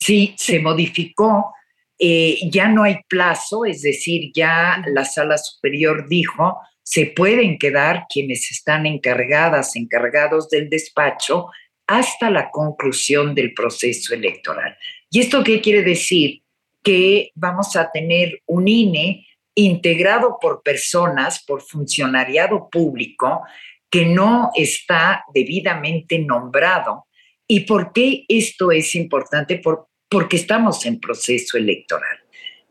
Sí, 0.00 0.34
se 0.36 0.58
modificó. 0.58 1.52
ya 2.00 2.66
no 2.66 2.82
hay 2.82 2.96
plazo, 3.08 3.64
es 3.64 3.82
decir, 3.82 4.32
ya 4.34 4.82
la 4.88 5.04
sala 5.04 5.38
superior 5.38 6.08
dijo 6.08 6.58
se 6.84 7.06
pueden 7.06 7.58
quedar 7.58 8.04
quienes 8.08 8.50
están 8.50 8.86
encargadas, 8.86 9.74
encargados 9.74 10.48
del 10.50 10.68
despacho, 10.68 11.48
hasta 11.86 12.30
la 12.30 12.50
conclusión 12.50 13.34
del 13.34 13.52
proceso 13.52 14.14
electoral. 14.14 14.76
¿Y 15.10 15.20
esto 15.20 15.42
qué 15.42 15.60
quiere 15.60 15.82
decir? 15.82 16.42
Que 16.82 17.30
vamos 17.34 17.74
a 17.76 17.90
tener 17.90 18.42
un 18.46 18.68
INE 18.68 19.26
integrado 19.54 20.38
por 20.40 20.62
personas, 20.62 21.42
por 21.44 21.62
funcionariado 21.62 22.68
público, 22.70 23.42
que 23.90 24.04
no 24.04 24.50
está 24.54 25.24
debidamente 25.32 26.18
nombrado. 26.18 27.06
¿Y 27.46 27.60
por 27.60 27.92
qué 27.92 28.24
esto 28.28 28.70
es 28.70 28.94
importante? 28.94 29.60
porque 30.08 30.36
estamos 30.36 30.86
en 30.86 31.00
proceso 31.00 31.56
electoral 31.56 32.18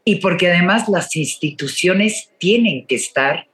y 0.06 0.16
porque 0.16 0.50
además 0.50 0.88
las 0.88 1.14
instituciones 1.16 2.32
tienen 2.38 2.86
que 2.88 2.96
estar 2.96 3.48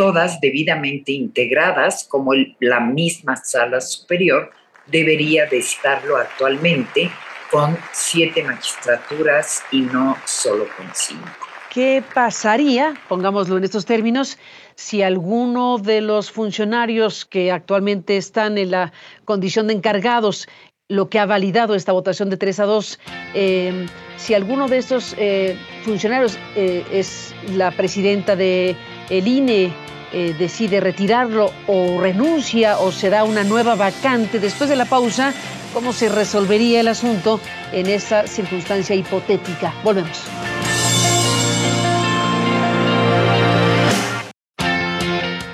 todas 0.00 0.40
debidamente 0.40 1.12
integradas, 1.12 2.06
como 2.08 2.32
la 2.58 2.80
misma 2.80 3.36
sala 3.36 3.82
superior 3.82 4.50
debería 4.86 5.44
de 5.44 5.58
estarlo 5.58 6.16
actualmente 6.16 7.10
con 7.50 7.76
siete 7.92 8.42
magistraturas 8.42 9.62
y 9.70 9.82
no 9.82 10.16
solo 10.24 10.66
con 10.74 10.86
cinco. 10.94 11.28
¿Qué 11.68 12.02
pasaría, 12.14 12.94
pongámoslo 13.10 13.58
en 13.58 13.64
estos 13.64 13.84
términos, 13.84 14.38
si 14.74 15.02
alguno 15.02 15.76
de 15.76 16.00
los 16.00 16.30
funcionarios 16.30 17.26
que 17.26 17.52
actualmente 17.52 18.16
están 18.16 18.56
en 18.56 18.70
la 18.70 18.94
condición 19.26 19.66
de 19.66 19.74
encargados, 19.74 20.48
lo 20.90 21.08
que 21.08 21.18
ha 21.18 21.24
validado 21.24 21.74
esta 21.74 21.92
votación 21.92 22.28
de 22.28 22.36
3 22.36 22.60
a 22.60 22.64
2, 22.64 22.98
eh, 23.34 23.86
si 24.16 24.34
alguno 24.34 24.68
de 24.68 24.78
estos 24.78 25.14
eh, 25.16 25.56
funcionarios 25.84 26.36
eh, 26.56 26.84
es 26.92 27.34
la 27.54 27.70
presidenta 27.70 28.36
del 28.36 28.76
el 29.08 29.26
INE, 29.26 29.72
eh, 30.12 30.34
decide 30.36 30.80
retirarlo 30.80 31.52
o 31.68 32.00
renuncia 32.00 32.78
o 32.80 32.90
se 32.90 33.10
da 33.10 33.22
una 33.22 33.44
nueva 33.44 33.76
vacante 33.76 34.40
después 34.40 34.68
de 34.68 34.74
la 34.74 34.84
pausa, 34.84 35.32
¿cómo 35.72 35.92
se 35.92 36.08
resolvería 36.08 36.80
el 36.80 36.88
asunto 36.88 37.40
en 37.72 37.86
esa 37.86 38.26
circunstancia 38.26 38.96
hipotética? 38.96 39.72
Volvemos. 39.84 40.24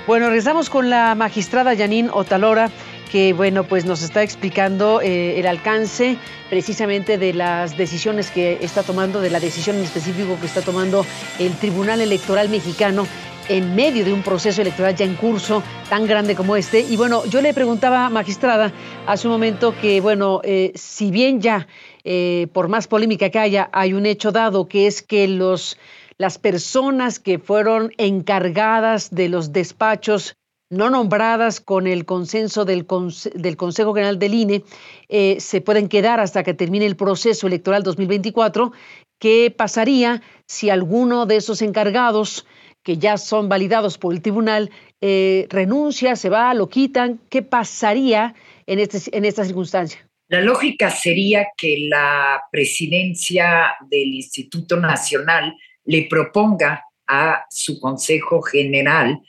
Bueno, 0.06 0.26
regresamos 0.28 0.70
con 0.70 0.88
la 0.88 1.14
magistrada 1.14 1.76
Janine 1.76 2.08
Otalora 2.12 2.70
que 3.10 3.32
bueno, 3.32 3.64
pues 3.64 3.84
nos 3.84 4.02
está 4.02 4.22
explicando 4.22 5.00
eh, 5.00 5.38
el 5.38 5.46
alcance 5.46 6.16
precisamente 6.50 7.18
de 7.18 7.32
las 7.32 7.76
decisiones 7.76 8.30
que 8.30 8.58
está 8.60 8.82
tomando, 8.82 9.20
de 9.20 9.30
la 9.30 9.40
decisión 9.40 9.76
en 9.76 9.84
específico 9.84 10.38
que 10.40 10.46
está 10.46 10.62
tomando 10.62 11.04
el 11.38 11.52
Tribunal 11.56 12.00
Electoral 12.00 12.48
Mexicano 12.48 13.06
en 13.48 13.74
medio 13.76 14.04
de 14.04 14.12
un 14.12 14.22
proceso 14.22 14.62
electoral 14.62 14.94
ya 14.96 15.04
en 15.04 15.14
curso 15.14 15.62
tan 15.88 16.06
grande 16.06 16.34
como 16.34 16.56
este. 16.56 16.80
Y 16.80 16.96
bueno, 16.96 17.24
yo 17.26 17.40
le 17.40 17.54
preguntaba, 17.54 18.08
magistrada, 18.10 18.72
hace 19.06 19.28
un 19.28 19.32
momento 19.32 19.74
que, 19.80 20.00
bueno, 20.00 20.40
eh, 20.42 20.72
si 20.74 21.10
bien 21.10 21.40
ya, 21.40 21.66
eh, 22.04 22.48
por 22.52 22.68
más 22.68 22.88
polémica 22.88 23.30
que 23.30 23.38
haya, 23.38 23.70
hay 23.72 23.92
un 23.92 24.06
hecho 24.06 24.32
dado, 24.32 24.68
que 24.68 24.86
es 24.86 25.02
que 25.02 25.28
los, 25.28 25.78
las 26.18 26.38
personas 26.38 27.18
que 27.18 27.38
fueron 27.38 27.92
encargadas 27.98 29.10
de 29.10 29.28
los 29.28 29.52
despachos 29.52 30.36
no 30.70 30.90
nombradas 30.90 31.60
con 31.60 31.86
el 31.86 32.04
consenso 32.04 32.64
del, 32.64 32.86
Consejo 32.86 33.94
General 33.94 34.18
del 34.18 34.34
INE, 34.34 34.64
eh, 35.08 35.36
se 35.38 35.60
pueden 35.60 35.88
quedar 35.88 36.20
hasta 36.20 36.42
que 36.42 36.54
termine 36.54 36.86
el 36.86 36.96
proceso 36.96 37.46
electoral 37.46 37.82
2024. 37.82 38.72
¿Qué 39.18 39.54
pasaría 39.56 40.22
si 40.46 40.70
alguno 40.70 41.26
de 41.26 41.36
esos 41.36 41.62
encargados 41.62 42.46
que 42.86 42.98
ya 42.98 43.16
son 43.16 43.48
validados 43.48 43.98
por 43.98 44.14
el 44.14 44.22
tribunal, 44.22 44.70
eh, 45.00 45.48
renuncia, 45.50 46.14
se 46.14 46.28
va, 46.28 46.54
lo 46.54 46.68
quitan. 46.68 47.18
¿Qué 47.28 47.42
pasaría 47.42 48.36
este, 48.64 49.16
en 49.16 49.24
esta 49.24 49.44
circunstancia? 49.44 50.08
La 50.28 50.40
lógica 50.40 50.88
sería 50.90 51.48
que 51.56 51.88
la 51.88 52.40
presidencia 52.52 53.74
del 53.90 54.14
Instituto 54.14 54.76
Nacional 54.76 55.56
le 55.84 56.06
proponga 56.08 56.84
a 57.08 57.44
su 57.50 57.80
Consejo 57.80 58.40
General 58.40 59.20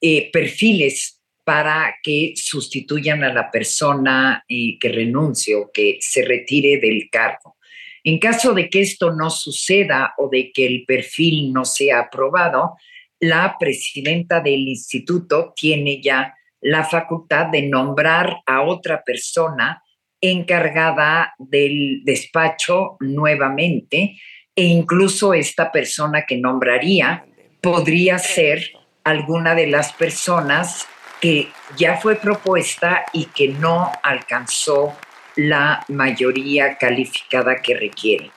eh, 0.00 0.30
perfiles 0.30 1.22
para 1.44 1.94
que 2.02 2.32
sustituyan 2.34 3.22
a 3.22 3.32
la 3.32 3.50
persona 3.50 4.44
eh, 4.48 4.78
que 4.80 4.88
renuncie 4.88 5.54
o 5.54 5.70
que 5.72 5.98
se 6.00 6.24
retire 6.24 6.78
del 6.78 7.08
cargo. 7.10 7.56
En 8.02 8.18
caso 8.18 8.52
de 8.54 8.68
que 8.68 8.80
esto 8.80 9.12
no 9.12 9.30
suceda 9.30 10.14
o 10.18 10.28
de 10.28 10.52
que 10.52 10.66
el 10.66 10.84
perfil 10.84 11.52
no 11.52 11.64
sea 11.64 12.00
aprobado, 12.00 12.76
la 13.20 13.56
presidenta 13.58 14.40
del 14.40 14.68
instituto 14.68 15.52
tiene 15.56 16.00
ya 16.02 16.34
la 16.60 16.84
facultad 16.84 17.46
de 17.46 17.62
nombrar 17.62 18.38
a 18.46 18.62
otra 18.62 19.02
persona 19.04 19.82
encargada 20.20 21.34
del 21.38 22.02
despacho 22.04 22.96
nuevamente 23.00 24.16
e 24.54 24.64
incluso 24.64 25.34
esta 25.34 25.70
persona 25.70 26.24
que 26.26 26.38
nombraría 26.38 27.24
podría 27.60 28.18
ser 28.18 28.70
alguna 29.06 29.54
de 29.54 29.68
las 29.68 29.92
personas 29.92 30.88
que 31.20 31.48
ya 31.76 31.96
fue 31.96 32.16
propuesta 32.16 33.06
y 33.12 33.26
que 33.26 33.48
no 33.48 33.92
alcanzó 34.02 34.96
la 35.36 35.84
mayoría 35.88 36.76
calificada 36.76 37.62
que 37.62 37.76
requiere. 37.76 38.32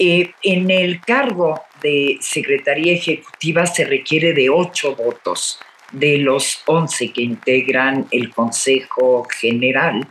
Eh, 0.00 0.32
en 0.42 0.68
el 0.70 1.00
cargo 1.00 1.62
de 1.80 2.18
Secretaría 2.20 2.94
Ejecutiva 2.94 3.66
se 3.66 3.84
requiere 3.84 4.32
de 4.32 4.50
ocho 4.50 4.96
votos 4.96 5.60
de 5.92 6.18
los 6.18 6.60
once 6.66 7.12
que 7.12 7.22
integran 7.22 8.06
el 8.10 8.30
Consejo 8.30 9.28
General 9.30 10.06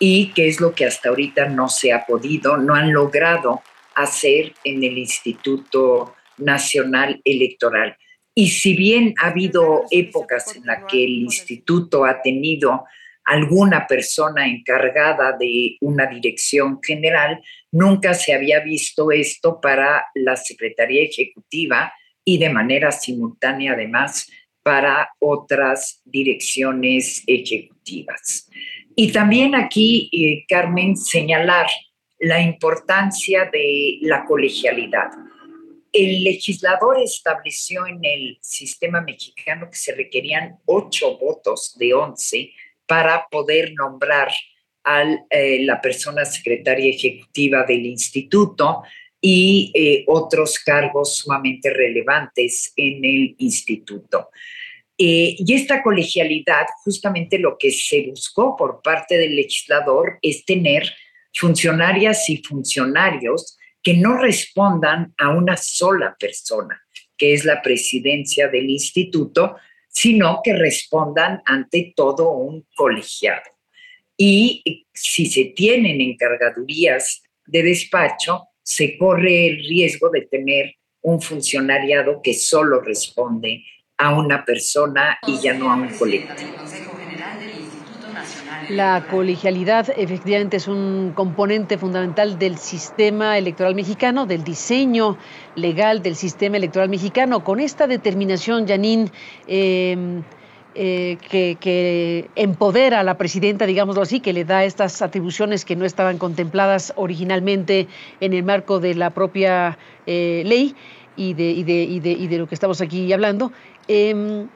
y 0.00 0.32
que 0.32 0.48
es 0.48 0.60
lo 0.60 0.74
que 0.74 0.86
hasta 0.86 1.10
ahorita 1.10 1.50
no 1.50 1.68
se 1.68 1.92
ha 1.92 2.04
podido, 2.04 2.56
no 2.56 2.74
han 2.74 2.92
logrado 2.92 3.62
hacer 3.94 4.54
en 4.64 4.82
el 4.82 4.98
Instituto 4.98 6.16
Nacional 6.38 7.20
Electoral. 7.24 7.96
Y 8.36 8.50
si 8.50 8.74
bien 8.74 9.14
ha 9.18 9.28
habido 9.28 9.86
épocas 9.90 10.54
en 10.54 10.66
las 10.66 10.84
que 10.84 11.02
el 11.02 11.10
instituto 11.10 12.04
ha 12.04 12.20
tenido 12.20 12.84
alguna 13.26 13.86
persona 13.86 14.46
encargada 14.46 15.36
de 15.38 15.76
una 15.80 16.06
dirección 16.06 16.80
general. 16.80 17.42
Nunca 17.72 18.14
se 18.14 18.32
había 18.32 18.60
visto 18.60 19.10
esto 19.10 19.60
para 19.60 20.06
la 20.14 20.36
Secretaría 20.36 21.02
Ejecutiva 21.02 21.92
y 22.24 22.38
de 22.38 22.50
manera 22.50 22.92
simultánea 22.92 23.72
además 23.72 24.30
para 24.62 25.10
otras 25.18 26.00
direcciones 26.04 27.22
ejecutivas. 27.26 28.48
Y 28.94 29.12
también 29.12 29.54
aquí, 29.54 30.08
eh, 30.12 30.44
Carmen, 30.48 30.96
señalar 30.96 31.66
la 32.18 32.40
importancia 32.40 33.50
de 33.52 33.98
la 34.02 34.24
colegialidad. 34.24 35.10
El 35.96 36.24
legislador 36.24 37.00
estableció 37.00 37.86
en 37.86 38.04
el 38.04 38.36
sistema 38.42 39.00
mexicano 39.00 39.70
que 39.70 39.78
se 39.78 39.94
requerían 39.94 40.58
ocho 40.66 41.16
votos 41.16 41.74
de 41.78 41.94
once 41.94 42.52
para 42.86 43.26
poder 43.30 43.72
nombrar 43.72 44.28
a 44.84 45.04
eh, 45.30 45.64
la 45.64 45.80
persona 45.80 46.26
secretaria 46.26 46.90
ejecutiva 46.90 47.64
del 47.64 47.86
instituto 47.86 48.82
y 49.22 49.72
eh, 49.74 50.04
otros 50.08 50.58
cargos 50.58 51.16
sumamente 51.16 51.70
relevantes 51.70 52.74
en 52.76 53.02
el 53.02 53.34
instituto. 53.38 54.28
Eh, 54.98 55.34
y 55.38 55.54
esta 55.54 55.82
colegialidad, 55.82 56.66
justamente 56.84 57.38
lo 57.38 57.56
que 57.56 57.70
se 57.70 58.02
buscó 58.02 58.54
por 58.54 58.82
parte 58.82 59.16
del 59.16 59.34
legislador 59.34 60.18
es 60.20 60.44
tener 60.44 60.92
funcionarias 61.32 62.28
y 62.28 62.36
funcionarios 62.42 63.56
que 63.86 63.94
no 63.94 64.18
respondan 64.18 65.14
a 65.16 65.30
una 65.30 65.56
sola 65.56 66.16
persona, 66.18 66.82
que 67.16 67.32
es 67.32 67.44
la 67.44 67.62
presidencia 67.62 68.48
del 68.48 68.68
instituto, 68.68 69.58
sino 69.88 70.40
que 70.42 70.54
respondan 70.54 71.40
ante 71.44 71.92
todo 71.94 72.32
un 72.32 72.66
colegiado. 72.74 73.48
Y 74.16 74.88
si 74.92 75.26
se 75.26 75.52
tienen 75.54 76.00
encargadurías 76.00 77.22
de 77.46 77.62
despacho, 77.62 78.48
se 78.60 78.98
corre 78.98 79.46
el 79.46 79.58
riesgo 79.58 80.10
de 80.10 80.22
tener 80.22 80.74
un 81.02 81.22
funcionariado 81.22 82.20
que 82.20 82.34
solo 82.34 82.80
responde 82.80 83.62
a 83.98 84.18
una 84.18 84.44
persona 84.44 85.16
y 85.28 85.40
ya 85.40 85.54
no 85.54 85.70
a 85.70 85.76
un 85.76 85.90
colectivo. 85.90 86.56
La 88.68 89.06
colegialidad 89.08 89.88
efectivamente 89.96 90.56
es 90.56 90.66
un 90.66 91.12
componente 91.14 91.78
fundamental 91.78 92.38
del 92.38 92.58
sistema 92.58 93.38
electoral 93.38 93.74
mexicano, 93.74 94.26
del 94.26 94.42
diseño 94.42 95.16
legal 95.54 96.02
del 96.02 96.16
sistema 96.16 96.56
electoral 96.56 96.88
mexicano. 96.88 97.44
Con 97.44 97.60
esta 97.60 97.86
determinación, 97.86 98.66
Janine, 98.66 99.10
em, 99.46 100.22
eh, 100.74 101.16
que, 101.30 102.28
empodera 102.34 103.00
a 103.00 103.02
la 103.02 103.16
presidenta, 103.16 103.66
digámoslo 103.66 104.02
así, 104.02 104.20
que 104.20 104.32
le 104.32 104.44
da 104.44 104.64
estas 104.64 105.00
atribuciones 105.00 105.64
que 105.64 105.76
no 105.76 105.84
estaban 105.84 106.18
contempladas 106.18 106.92
originalmente 106.96 107.86
en 108.20 108.32
el 108.32 108.42
marco 108.42 108.80
de 108.80 108.94
la 108.94 109.10
propia 109.10 109.78
eh, 110.06 110.42
ley 110.44 110.74
y 111.16 111.34
de, 111.34 111.50
y, 111.50 111.62
de, 111.62 111.82
y, 111.84 112.00
de, 112.00 112.10
y 112.10 112.26
de, 112.26 112.38
lo 112.38 112.48
que 112.48 112.54
estamos 112.54 112.80
aquí 112.80 113.12
hablando. 113.12 113.52
Em, 113.88 114.48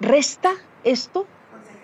¿Resta 0.00 0.52
esto 0.84 1.26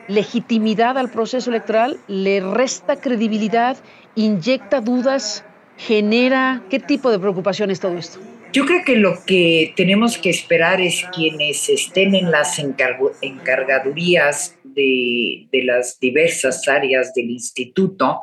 legitimidad 0.09 0.99
al 0.99 1.11
proceso 1.11 1.51
electoral, 1.51 1.99
le 2.09 2.41
resta 2.41 3.01
credibilidad, 3.01 3.77
inyecta 4.15 4.81
dudas, 4.81 5.45
genera, 5.77 6.63
¿qué 6.71 6.79
tipo 6.79 7.11
de 7.11 7.19
preocupación 7.19 7.71
es 7.71 7.81
todo 7.81 7.97
esto? 7.97 8.19
Yo 8.53 8.65
creo 8.65 8.85
que 8.85 8.97
lo 8.97 9.25
que 9.27 9.75
tenemos 9.77 10.17
que 10.17 10.31
esperar 10.31 10.81
es 10.81 11.05
quienes 11.15 11.69
estén 11.69 12.15
en 12.15 12.31
las 12.31 12.59
encargadurías 12.59 14.57
de, 14.63 15.47
de 15.53 15.65
las 15.65 15.99
diversas 16.01 16.67
áreas 16.67 17.13
del 17.13 17.31
instituto 17.31 18.21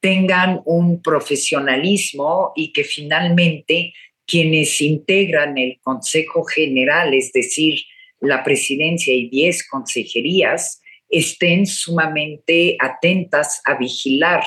tengan 0.00 0.60
un 0.64 1.02
profesionalismo 1.02 2.52
y 2.56 2.72
que 2.72 2.84
finalmente 2.84 3.92
quienes 4.26 4.80
integran 4.80 5.56
el 5.58 5.78
Consejo 5.80 6.44
General, 6.44 7.14
es 7.14 7.32
decir, 7.32 7.80
la 8.20 8.44
presidencia 8.44 9.14
y 9.14 9.28
10 9.28 9.68
consejerías, 9.68 10.82
estén 11.08 11.66
sumamente 11.66 12.76
atentas 12.80 13.60
a 13.64 13.76
vigilar 13.76 14.42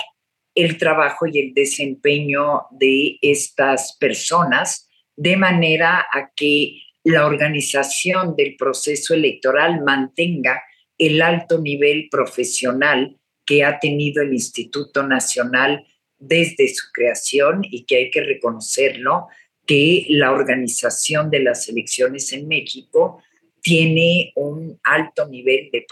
el 0.54 0.78
trabajo 0.78 1.26
y 1.28 1.40
el 1.40 1.54
desempeño 1.54 2.64
de 2.72 3.18
estas 3.22 3.96
personas, 3.98 4.90
de 5.16 5.38
manera 5.38 6.06
a 6.12 6.32
que 6.36 6.82
la 7.04 7.26
organización 7.26 8.36
del 8.36 8.56
proceso 8.56 9.14
electoral 9.14 9.82
mantenga 9.84 10.62
el 10.98 11.22
alto 11.22 11.60
nivel 11.60 12.10
profesional 12.12 13.18
que 13.46 13.64
ha 13.64 13.80
tenido 13.80 14.22
el 14.22 14.34
Instituto 14.34 15.08
Nacional 15.08 15.86
desde 16.20 16.68
su 16.68 16.92
creación 16.94 17.62
y 17.64 17.86
que 17.86 17.98
hay 17.98 18.12
que 18.12 18.22
reconocerlo, 18.22 19.28
que 19.66 20.06
la 20.10 20.32
organización 20.32 21.32
de 21.32 21.40
las 21.40 21.68
elecciones 21.70 22.32
en 22.34 22.48
México 22.48 23.24
tiene 23.62 24.34
un 24.36 24.80
alto 24.84 25.28
nivel 25.28 25.70
de, 25.72 25.86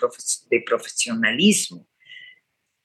profesionalismo. 0.66 1.86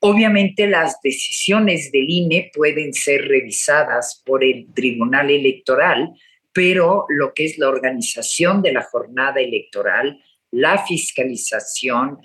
Obviamente 0.01 0.67
las 0.67 1.01
decisiones 1.03 1.91
del 1.91 2.09
INE 2.09 2.51
pueden 2.53 2.93
ser 2.93 3.27
revisadas 3.27 4.23
por 4.25 4.45
el 4.45 4.67
Tribunal 4.75 5.31
Electoral, 5.31 6.13
pero 6.53 7.07
lo 7.09 7.33
que 7.33 7.47
es 7.47 7.59
la 7.59 7.69
organización 7.69 8.61
de 8.61 8.73
la 8.73 8.83
jornada 8.83 9.41
electoral, 9.41 10.23
la 10.51 10.85
fiscalización, 10.87 12.19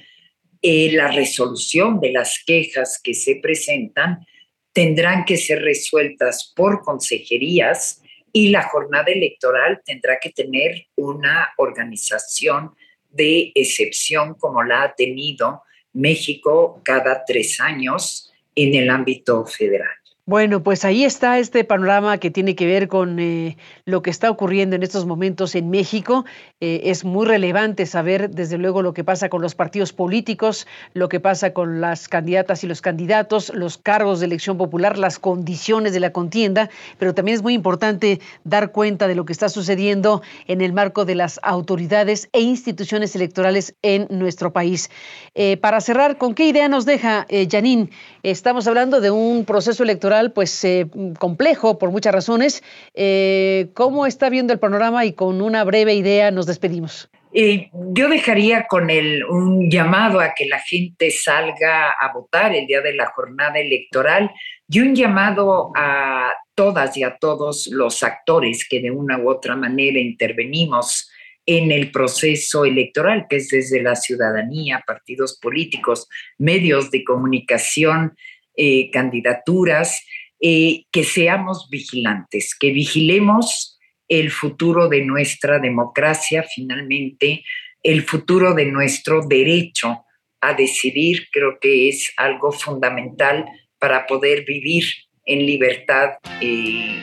eh, 0.61 0.91
la 0.91 1.09
resolución 1.09 2.01
de 2.01 2.11
las 2.11 2.43
quejas 2.45 2.99
que 3.01 3.13
se 3.13 3.37
presentan, 3.37 4.25
tendrán 4.73 5.23
que 5.23 5.37
ser 5.37 5.61
resueltas 5.61 6.53
por 6.55 6.81
consejerías 6.81 8.01
y 8.31 8.49
la 8.49 8.63
jornada 8.63 9.11
electoral 9.11 9.81
tendrá 9.85 10.19
que 10.19 10.29
tener 10.29 10.87
una 10.95 11.49
organización 11.57 12.75
de 13.09 13.51
excepción 13.55 14.35
como 14.35 14.63
la 14.63 14.83
ha 14.83 14.95
tenido 14.95 15.63
México 15.93 16.81
cada 16.83 17.23
tres 17.25 17.59
años 17.59 18.31
en 18.55 18.75
el 18.75 18.89
ámbito 18.89 19.45
federal. 19.45 19.89
Bueno, 20.29 20.61
pues 20.61 20.85
ahí 20.85 21.05
está 21.05 21.39
este 21.39 21.63
panorama 21.63 22.19
que 22.19 22.29
tiene 22.29 22.55
que 22.55 22.67
ver 22.67 22.87
con 22.87 23.19
eh, 23.19 23.57
lo 23.85 24.03
que 24.03 24.11
está 24.11 24.29
ocurriendo 24.29 24.75
en 24.75 24.83
estos 24.83 25.07
momentos 25.07 25.55
en 25.55 25.71
México. 25.71 26.23
Eh, 26.61 26.81
es 26.91 27.05
muy 27.05 27.25
relevante 27.25 27.85
saber, 27.85 28.31
desde 28.31 28.57
luego, 28.57 28.81
lo 28.81 28.93
que 28.93 29.05
pasa 29.05 29.29
con 29.29 29.41
los 29.41 29.55
partidos 29.55 29.93
políticos, 29.93 30.67
lo 30.93 31.07
que 31.07 31.21
pasa 31.21 31.53
con 31.53 31.79
las 31.79 32.09
candidatas 32.09 32.65
y 32.65 32.67
los 32.67 32.81
candidatos, 32.81 33.53
los 33.55 33.77
cargos 33.77 34.19
de 34.19 34.25
elección 34.25 34.57
popular, 34.57 34.97
las 34.97 35.19
condiciones 35.19 35.93
de 35.93 36.01
la 36.01 36.11
contienda, 36.11 36.69
pero 36.97 37.13
también 37.13 37.35
es 37.35 37.43
muy 37.43 37.53
importante 37.53 38.19
dar 38.43 38.73
cuenta 38.73 39.07
de 39.07 39.15
lo 39.15 39.23
que 39.23 39.31
está 39.31 39.47
sucediendo 39.47 40.21
en 40.47 40.59
el 40.59 40.73
marco 40.73 41.05
de 41.05 41.15
las 41.15 41.39
autoridades 41.43 42.27
e 42.33 42.41
instituciones 42.41 43.15
electorales 43.15 43.75
en 43.81 44.07
nuestro 44.09 44.51
país. 44.51 44.89
Eh, 45.35 45.55
para 45.55 45.79
cerrar, 45.79 46.17
¿con 46.17 46.35
qué 46.35 46.45
idea 46.45 46.67
nos 46.67 46.85
deja, 46.85 47.25
Janine? 47.49 47.89
Estamos 48.23 48.67
hablando 48.67 48.99
de 48.99 49.11
un 49.11 49.45
proceso 49.45 49.83
electoral 49.83 50.33
pues 50.33 50.61
eh, 50.65 50.89
complejo 51.19 51.79
por 51.79 51.89
muchas 51.89 52.13
razones. 52.13 52.63
Eh, 52.95 53.69
¿Cómo 53.75 54.05
está 54.05 54.27
viendo 54.27 54.51
el 54.51 54.59
panorama 54.59 55.05
y 55.05 55.13
con 55.13 55.41
una 55.41 55.63
breve 55.63 55.93
idea 55.93 56.29
nos 56.29 56.48
despedimos? 56.49 57.09
Yo 57.31 58.09
dejaría 58.09 58.65
con 58.67 58.89
el, 58.89 59.23
un 59.23 59.69
llamado 59.69 60.19
a 60.19 60.33
que 60.33 60.47
la 60.47 60.59
gente 60.59 61.11
salga 61.11 61.91
a 61.91 62.11
votar 62.11 62.53
el 62.55 62.65
día 62.65 62.81
de 62.81 62.93
la 62.93 63.05
jornada 63.07 63.59
electoral 63.59 64.31
y 64.67 64.79
un 64.79 64.95
llamado 64.95 65.71
a 65.75 66.33
todas 66.55 66.97
y 66.97 67.03
a 67.03 67.17
todos 67.17 67.67
los 67.71 68.03
actores 68.03 68.67
que 68.67 68.81
de 68.81 68.91
una 68.91 69.17
u 69.17 69.29
otra 69.29 69.55
manera 69.55 69.99
intervenimos 69.99 71.09
en 71.45 71.71
el 71.71 71.91
proceso 71.91 72.65
electoral, 72.65 73.25
que 73.29 73.37
es 73.37 73.49
desde 73.49 73.81
la 73.81 73.95
ciudadanía, 73.95 74.83
partidos 74.85 75.39
políticos, 75.39 76.07
medios 76.37 76.91
de 76.91 77.03
comunicación, 77.03 78.15
eh, 78.55 78.91
candidaturas, 78.91 80.05
eh, 80.41 80.83
que 80.91 81.03
seamos 81.03 81.69
vigilantes, 81.69 82.55
que 82.59 82.71
vigilemos 82.71 83.78
el 84.09 84.31
futuro 84.31 84.89
de 84.89 85.05
nuestra 85.05 85.59
democracia, 85.59 86.43
finalmente, 86.43 87.43
el 87.83 88.03
futuro 88.03 88.53
de 88.53 88.65
nuestro 88.65 89.21
derecho 89.25 90.03
a 90.41 90.53
decidir, 90.53 91.27
creo 91.31 91.59
que 91.59 91.89
es 91.89 92.11
algo 92.17 92.51
fundamental 92.51 93.45
para 93.77 94.07
poder 94.07 94.45
vivir 94.45 94.83
en 95.25 95.45
libertad 95.45 96.11
eh, 96.41 97.01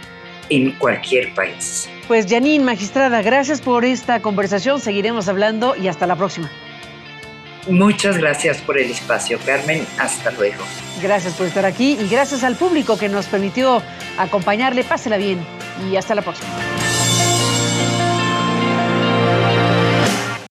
en 0.48 0.72
cualquier 0.72 1.32
país. 1.34 1.88
Pues 2.08 2.26
Janine, 2.28 2.64
magistrada, 2.64 3.22
gracias 3.22 3.60
por 3.60 3.84
esta 3.84 4.20
conversación. 4.20 4.80
Seguiremos 4.80 5.28
hablando 5.28 5.74
y 5.76 5.88
hasta 5.88 6.06
la 6.06 6.16
próxima. 6.16 6.50
Muchas 7.68 8.16
gracias 8.18 8.58
por 8.58 8.78
el 8.78 8.90
espacio, 8.90 9.38
Carmen. 9.44 9.84
Hasta 9.98 10.30
luego. 10.30 10.64
Gracias 11.02 11.34
por 11.34 11.46
estar 11.46 11.64
aquí 11.64 11.98
y 12.00 12.08
gracias 12.08 12.44
al 12.44 12.54
público 12.56 12.96
que 12.96 13.08
nos 13.08 13.26
permitió 13.26 13.82
acompañarle. 14.18 14.84
Pásela 14.84 15.16
bien 15.16 15.40
y 15.90 15.96
hasta 15.96 16.14
la 16.14 16.22
próxima. 16.22 16.85